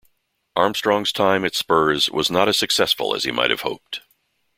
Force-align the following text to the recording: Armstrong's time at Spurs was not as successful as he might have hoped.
Armstrong's 0.55 1.11
time 1.13 1.45
at 1.45 1.53
Spurs 1.53 2.09
was 2.09 2.31
not 2.31 2.47
as 2.49 2.57
successful 2.57 3.13
as 3.15 3.23
he 3.23 3.29
might 3.31 3.51
have 3.51 3.61
hoped. 3.61 4.01